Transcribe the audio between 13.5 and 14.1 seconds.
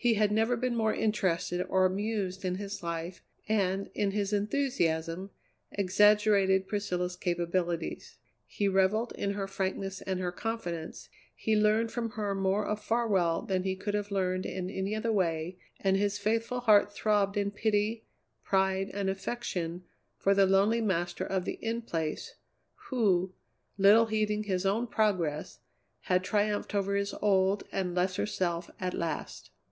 he could